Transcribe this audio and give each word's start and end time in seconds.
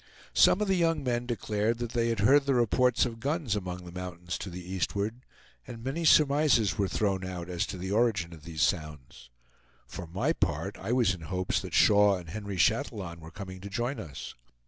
Some 0.33 0.61
of 0.61 0.67
the 0.67 0.73
young 0.73 1.03
men 1.03 1.27
declared 1.27 1.77
that 1.77 1.91
they 1.91 2.09
had 2.09 2.21
heard 2.21 2.47
the 2.47 2.55
reports 2.55 3.05
of 3.05 3.19
guns 3.19 3.55
among 3.55 3.85
the 3.85 3.91
mountains 3.91 4.35
to 4.39 4.49
the 4.49 4.59
eastward, 4.67 5.21
and 5.67 5.83
many 5.83 6.05
surmises 6.05 6.75
were 6.75 6.87
thrown 6.87 7.23
out 7.23 7.49
as 7.49 7.67
to 7.67 7.77
the 7.77 7.91
origin 7.91 8.33
of 8.33 8.43
these 8.43 8.63
sounds. 8.63 9.29
For 9.85 10.07
my 10.07 10.33
part, 10.33 10.75
I 10.79 10.91
was 10.91 11.13
in 11.13 11.21
hopes 11.21 11.59
that 11.61 11.75
Shaw 11.75 12.17
and 12.17 12.31
Henry 12.31 12.57
Chatillon 12.57 13.19
were 13.19 13.29
coming 13.29 13.61
to 13.61 13.69
join 13.69 13.99
us. 13.99 14.33